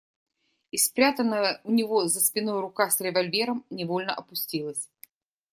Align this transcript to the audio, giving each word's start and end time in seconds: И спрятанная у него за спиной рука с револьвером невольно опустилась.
И 0.71 0.79
спрятанная 0.79 1.61
у 1.63 1.69
него 1.71 2.07
за 2.07 2.21
спиной 2.21 2.59
рука 2.61 2.89
с 2.89 2.99
револьвером 3.01 3.63
невольно 3.69 4.15
опустилась. 4.15 4.89